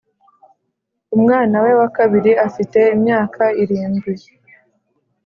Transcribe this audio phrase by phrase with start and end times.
[1.15, 4.13] umwana we wa kabiri afite imyaka irindwi